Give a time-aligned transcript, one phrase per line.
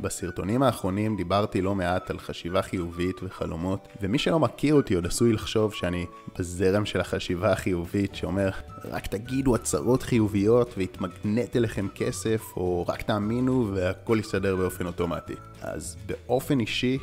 [0.00, 5.32] בסרטונים האחרונים דיברתי לא מעט על חשיבה חיובית וחלומות, ומי שלא מכיר אותי עוד עשוי
[5.32, 6.06] לחשוב שאני
[6.38, 8.50] בזרם של החשיבה החיובית שאומר
[8.84, 15.34] רק תגידו הצהרות חיוביות ויתמגנט אליכם כסף, או רק תאמינו והכל יסתדר באופן אוטומטי.
[15.60, 16.98] אז באופן אישי,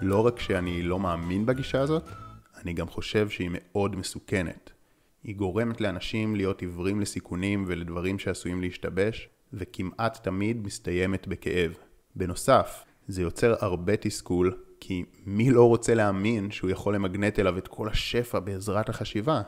[0.00, 2.02] לא רק שאני לא מאמין בגישה הזאת,
[2.62, 4.70] אני גם חושב שהיא מאוד מסוכנת.
[5.24, 11.72] היא גורמת לאנשים להיות עיוורים לסיכונים ולדברים שעשויים להשתבש, וכמעט תמיד מסתיימת בכאב.
[12.16, 17.68] בנוסף, זה יוצר הרבה תסכול, כי מי לא רוצה להאמין שהוא יכול למגנט אליו את
[17.68, 19.42] כל השפע בעזרת החשיבה?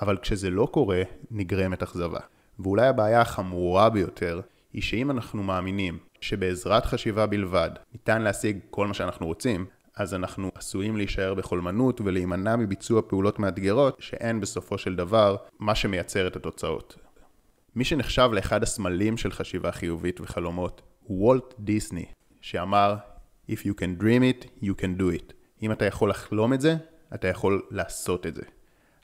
[0.00, 2.20] אבל כשזה לא קורה, נגרמת אכזבה.
[2.58, 4.40] ואולי הבעיה החמורה ביותר,
[4.72, 10.50] היא שאם אנחנו מאמינים שבעזרת חשיבה בלבד ניתן להשיג כל מה שאנחנו רוצים, אז אנחנו
[10.54, 16.96] עשויים להישאר בחולמנות ולהימנע מביצוע פעולות מאתגרות שאין בסופו של דבר מה שמייצר את התוצאות.
[17.76, 20.82] מי שנחשב לאחד הסמלים של חשיבה חיובית וחלומות
[21.12, 22.04] וולט דיסני,
[22.40, 22.96] שאמר
[23.50, 25.32] If you can dream it, you can do it.
[25.62, 26.76] אם אתה יכול לחלום את זה,
[27.14, 28.42] אתה יכול לעשות את זה.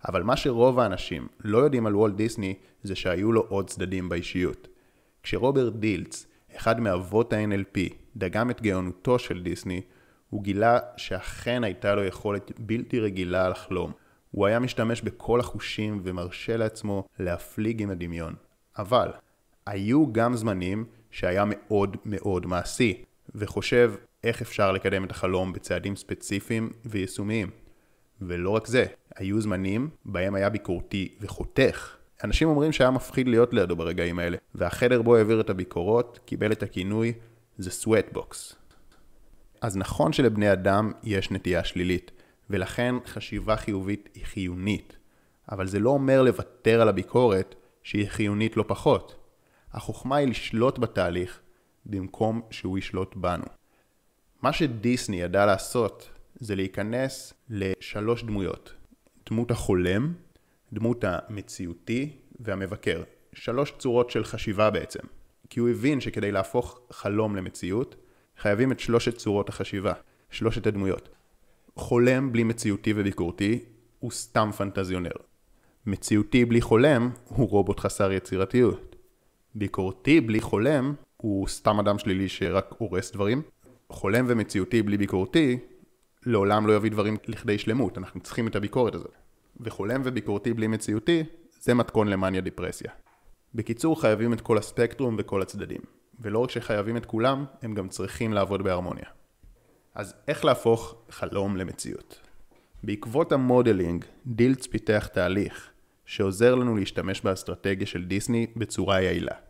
[0.08, 4.68] אבל מה שרוב האנשים לא יודעים על וולט דיסני זה שהיו לו עוד צדדים באישיות.
[5.22, 6.26] כשרוברט דילץ,
[6.56, 7.78] אחד מאבות ה-NLP,
[8.16, 9.80] דגם את גאונותו של דיסני,
[10.30, 13.92] הוא גילה שאכן הייתה לו יכולת בלתי רגילה לחלום.
[14.30, 18.34] הוא היה משתמש בכל החושים ומרשה לעצמו להפליג עם הדמיון.
[18.78, 19.10] אבל,
[19.66, 23.04] היו גם זמנים שהיה מאוד מאוד מעשי,
[23.34, 23.92] וחושב
[24.24, 27.50] איך אפשר לקדם את החלום בצעדים ספציפיים ויישומיים.
[28.20, 28.84] ולא רק זה,
[29.16, 31.96] היו זמנים בהם היה ביקורתי וחותך.
[32.24, 36.62] אנשים אומרים שהיה מפחיד להיות לידו ברגעים האלה, והחדר בו העביר את הביקורות קיבל את
[36.62, 37.12] הכינוי
[37.60, 38.54] The Sweatbox.
[39.60, 42.10] אז נכון שלבני אדם יש נטייה שלילית,
[42.50, 44.96] ולכן חשיבה חיובית היא חיונית,
[45.52, 49.25] אבל זה לא אומר לוותר על הביקורת שהיא חיונית לא פחות.
[49.76, 51.40] החוכמה היא לשלוט בתהליך
[51.86, 53.44] במקום שהוא ישלוט בנו.
[54.42, 58.74] מה שדיסני ידע לעשות זה להיכנס לשלוש דמויות.
[59.30, 60.12] דמות החולם,
[60.72, 62.10] דמות המציאותי
[62.40, 63.02] והמבקר.
[63.32, 65.00] שלוש צורות של חשיבה בעצם.
[65.50, 67.96] כי הוא הבין שכדי להפוך חלום למציאות,
[68.38, 69.92] חייבים את שלושת צורות החשיבה,
[70.30, 71.08] שלושת הדמויות.
[71.76, 73.64] חולם בלי מציאותי וביקורתי
[73.98, 75.10] הוא סתם פנטזיונר.
[75.86, 78.95] מציאותי בלי חולם הוא רובוט חסר יצירתיות.
[79.58, 83.42] ביקורתי בלי חולם הוא סתם אדם שלילי שרק הורס דברים.
[83.88, 85.58] חולם ומציאותי בלי ביקורתי
[86.26, 89.14] לעולם לא יביא דברים לכדי שלמות, אנחנו צריכים את הביקורת הזאת.
[89.60, 91.24] וחולם וביקורתי בלי מציאותי
[91.60, 92.90] זה מתכון למאניה דיפרסיה.
[93.54, 95.80] בקיצור חייבים את כל הספקטרום וכל הצדדים.
[96.20, 99.06] ולא רק שחייבים את כולם, הם גם צריכים לעבוד בהרמוניה.
[99.94, 102.20] אז איך להפוך חלום למציאות?
[102.82, 105.70] בעקבות המודלינג, דילץ פיתח תהליך
[106.04, 109.45] שעוזר לנו להשתמש באסטרטגיה של דיסני בצורה יעילה.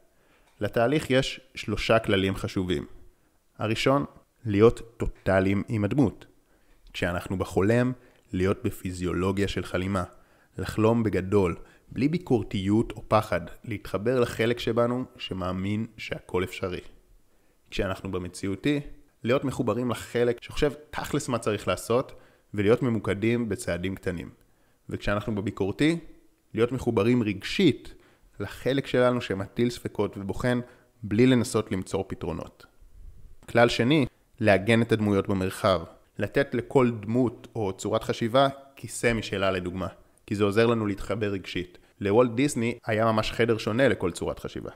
[0.60, 2.86] לתהליך יש שלושה כללים חשובים.
[3.58, 4.04] הראשון,
[4.44, 6.26] להיות טוטאליים עם הדמות.
[6.92, 7.92] כשאנחנו בחולם,
[8.32, 10.04] להיות בפיזיולוגיה של חלימה.
[10.58, 11.56] לחלום בגדול,
[11.88, 16.80] בלי ביקורתיות או פחד, להתחבר לחלק שבנו שמאמין שהכל אפשרי.
[17.70, 18.80] כשאנחנו במציאותי,
[19.22, 22.12] להיות מחוברים לחלק שחושב תכלס מה צריך לעשות,
[22.54, 24.30] ולהיות ממוקדים בצעדים קטנים.
[24.88, 25.98] וכשאנחנו בביקורתי,
[26.54, 27.94] להיות מחוברים רגשית
[28.40, 30.60] לחלק שלנו שמטיל ספקות ובוחן
[31.02, 32.66] בלי לנסות למצוא פתרונות.
[33.48, 34.06] כלל שני,
[34.40, 35.82] לעגן את הדמויות במרחב.
[36.18, 39.86] לתת לכל דמות או צורת חשיבה כיסא משלה לדוגמה.
[40.26, 41.78] כי זה עוזר לנו להתחבר רגשית.
[42.00, 44.70] לוולט דיסני היה ממש חדר שונה לכל צורת חשיבה.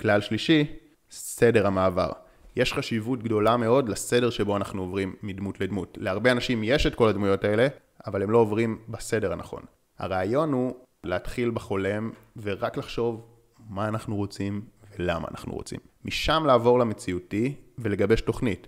[0.00, 0.76] כלל שלישי,
[1.10, 2.10] סדר המעבר.
[2.56, 5.98] יש חשיבות גדולה מאוד לסדר שבו אנחנו עוברים מדמות לדמות.
[6.00, 7.68] להרבה אנשים יש את כל הדמויות האלה,
[8.06, 9.62] אבל הם לא עוברים בסדר הנכון.
[9.98, 10.74] הרעיון הוא
[11.04, 12.10] להתחיל בחולם
[12.42, 13.26] ורק לחשוב
[13.68, 14.64] מה אנחנו רוצים
[14.98, 15.80] ולמה אנחנו רוצים.
[16.04, 18.66] משם לעבור למציאותי ולגבש תוכנית.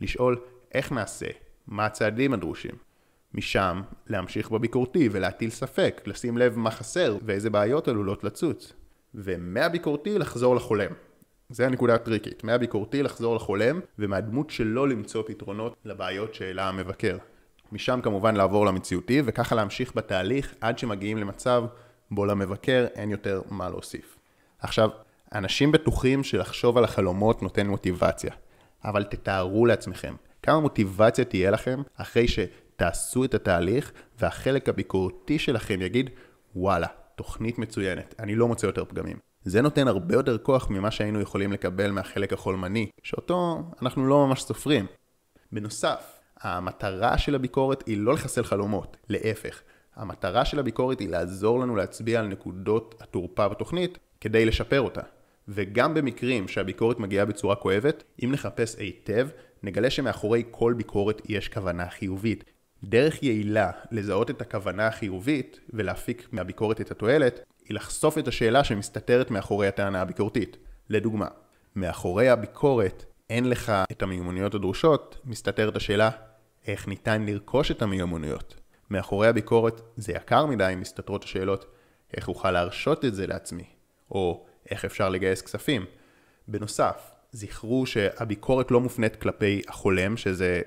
[0.00, 0.40] לשאול
[0.74, 1.26] איך נעשה,
[1.66, 2.74] מה הצעדים הדרושים.
[3.34, 8.72] משם להמשיך בביקורתי ולהטיל ספק, לשים לב מה חסר ואיזה בעיות עלולות לצוץ.
[9.14, 10.90] ומהביקורתי לחזור לחולם.
[11.50, 17.16] זה הנקודה הטריקית, מהביקורתי לחזור לחולם ומהדמות שלו למצוא פתרונות לבעיות שהעלה המבקר.
[17.74, 21.64] משם כמובן לעבור למציאותי וככה להמשיך בתהליך עד שמגיעים למצב
[22.10, 24.18] בו למבקר אין יותר מה להוסיף.
[24.58, 24.90] עכשיו,
[25.34, 28.32] אנשים בטוחים שלחשוב על החלומות נותן מוטיבציה,
[28.84, 32.38] אבל תתארו לעצמכם כמה מוטיבציה תהיה לכם אחרי ש...
[32.76, 36.10] תעשו את התהליך, והחלק הביקורתי שלכם יגיד,
[36.56, 36.86] וואלה,
[37.16, 39.16] תוכנית מצוינת, אני לא מוצא יותר פגמים.
[39.44, 44.42] זה נותן הרבה יותר כוח ממה שהיינו יכולים לקבל מהחלק החולמני, שאותו אנחנו לא ממש
[44.42, 44.86] סופרים.
[45.52, 49.62] בנוסף, המטרה של הביקורת היא לא לחסל חלומות, להפך.
[49.96, 55.00] המטרה של הביקורת היא לעזור לנו להצביע על נקודות התורפה בתוכנית כדי לשפר אותה.
[55.48, 59.28] וגם במקרים שהביקורת מגיעה בצורה כואבת, אם נחפש היטב,
[59.62, 62.44] נגלה שמאחורי כל ביקורת יש כוונה חיובית.
[62.84, 69.30] דרך יעילה לזהות את הכוונה החיובית ולהפיק מהביקורת את התועלת, היא לחשוף את השאלה שמסתתרת
[69.30, 70.56] מאחורי הטענה הביקורתית.
[70.90, 71.28] לדוגמה,
[71.76, 76.10] מאחורי הביקורת אין לך את המיומנויות הדרושות, מסתתרת השאלה
[76.66, 78.54] איך ניתן לרכוש את המיומנויות.
[78.90, 81.74] מאחורי הביקורת זה יקר מדי, מסתתרות השאלות
[82.16, 83.64] איך אוכל להרשות את זה לעצמי,
[84.10, 85.84] או איך אפשר לגייס כספים.
[86.48, 90.60] בנוסף, זכרו שהביקורת לא מופנית כלפי החולם, שזה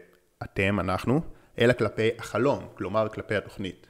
[0.43, 1.21] אתם, אנחנו,
[1.59, 3.87] אלא כלפי החלום, כלומר כלפי התוכנית.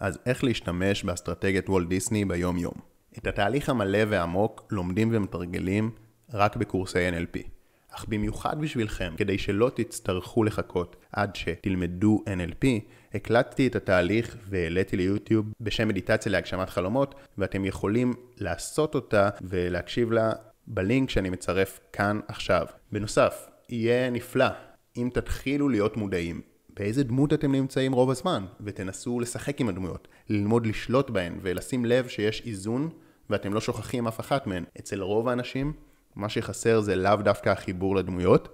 [0.00, 2.74] אז איך להשתמש באסטרטגיית וולט דיסני ביום יום?
[3.18, 5.90] את התהליך המלא והעמוק לומדים ומתרגלים
[6.32, 7.55] רק בקורסי NLP.
[7.96, 12.66] אך במיוחד בשבילכם, כדי שלא תצטרכו לחכות עד שתלמדו NLP,
[13.14, 20.32] הקלטתי את התהליך והעליתי ליוטיוב בשם מדיטציה להגשמת חלומות, ואתם יכולים לעשות אותה ולהקשיב לה
[20.66, 22.66] בלינק שאני מצרף כאן עכשיו.
[22.92, 24.48] בנוסף, יהיה נפלא
[24.96, 26.40] אם תתחילו להיות מודעים
[26.76, 32.08] באיזה דמות אתם נמצאים רוב הזמן, ותנסו לשחק עם הדמויות, ללמוד לשלוט בהן ולשים לב
[32.08, 32.90] שיש איזון
[33.30, 34.64] ואתם לא שוכחים אף אחת מהן.
[34.78, 35.72] אצל רוב האנשים,
[36.16, 38.48] מה שחסר זה לאו דווקא החיבור לדמויות,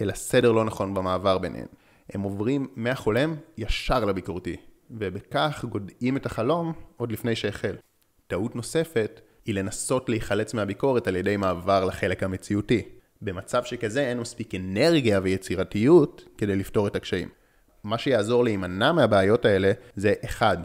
[0.00, 1.66] אלא סדר לא נכון במעבר ביניהן.
[2.10, 4.56] הם עוברים מהחולם ישר לביקורתי,
[4.90, 7.76] ובכך גודעים את החלום עוד לפני שהחל.
[8.26, 12.82] טעות נוספת היא לנסות להיחלץ מהביקורת על ידי מעבר לחלק המציאותי.
[13.22, 17.28] במצב שכזה אין מספיק אנרגיה ויצירתיות כדי לפתור את הקשיים.
[17.84, 20.58] מה שיעזור להימנע מהבעיות האלה זה 1.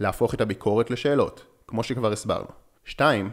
[0.00, 2.48] להפוך את הביקורת לשאלות, כמו שכבר הסברנו.
[2.84, 3.30] 2.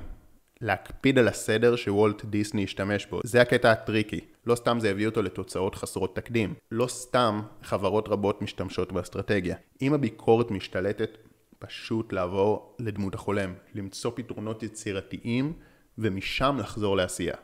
[0.62, 3.20] להקפיד על הסדר שוולט דיסני השתמש בו.
[3.24, 4.20] זה הקטע הטריקי.
[4.46, 6.54] לא סתם זה הביא אותו לתוצאות חסרות תקדים.
[6.72, 9.56] לא סתם חברות רבות משתמשות באסטרטגיה.
[9.82, 11.18] אם הביקורת משתלטת,
[11.60, 13.54] פשוט לעבור לדמות החולם.
[13.76, 15.54] למצוא פתרונות יצירתיים
[15.98, 17.36] ומשם לחזור לעשייה.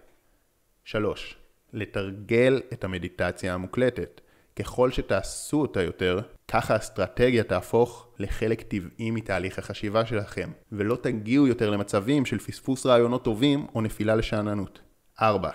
[0.84, 1.36] 3.
[1.74, 4.22] לתרגל את המדיטציה המוקלטת.
[4.60, 11.70] ככל שתעשו אותה יותר, ככה האסטרטגיה תהפוך לחלק טבעי מתהליך החשיבה שלכם, ולא תגיעו יותר
[11.70, 14.80] למצבים של פספוס רעיונות טובים או נפילה לשאננות.
[15.22, 15.50] 4.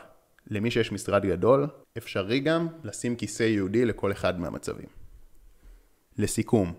[0.51, 1.67] למי שיש משרד גדול,
[1.99, 4.89] אפשרי גם לשים כיסא ייעודי לכל אחד מהמצבים.
[6.19, 6.73] לסיכום,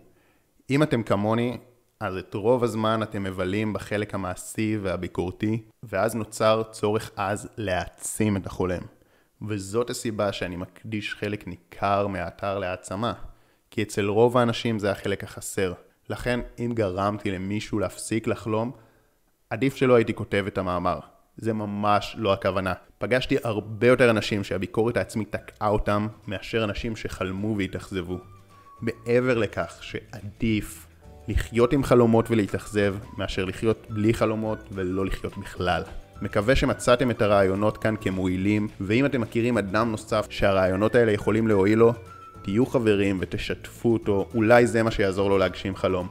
[0.69, 1.57] אם אתם כמוני,
[2.00, 8.45] אז את רוב הזמן אתם מבלים בחלק המעשי והביקורתי, ואז נוצר צורך עז להעצים את
[8.45, 8.81] החולם.
[9.47, 13.13] וזאת הסיבה שאני מקדיש חלק ניכר מהאתר להעצמה,
[13.71, 15.74] כי אצל רוב האנשים זה החלק החסר.
[16.09, 18.71] לכן, אם גרמתי למישהו להפסיק לחלום,
[19.50, 21.00] עדיף שלא הייתי כותב את המאמר.
[21.38, 22.74] זה ממש לא הכוונה.
[22.97, 28.19] פגשתי הרבה יותר אנשים שהביקורת העצמית תקעה אותם, מאשר אנשים שחלמו והתאכזבו.
[28.81, 30.88] מעבר לכך שעדיף
[31.27, 35.83] לחיות עם חלומות ולהתאכזב, מאשר לחיות בלי חלומות ולא לחיות בכלל.
[36.21, 41.79] מקווה שמצאתם את הרעיונות כאן כמועילים, ואם אתם מכירים אדם נוסף שהרעיונות האלה יכולים להועיל
[41.79, 41.94] לו,
[42.41, 46.07] תהיו חברים ותשתפו אותו, אולי זה מה שיעזור לו להגשים חלום.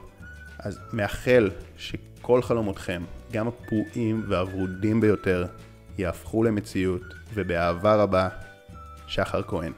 [0.59, 5.45] אז מאחל שכל חלומותכם, גם הפרועים והוורודים ביותר,
[5.97, 7.01] יהפכו למציאות,
[7.33, 8.29] ובאהבה רבה,
[9.07, 9.71] שחר כהן.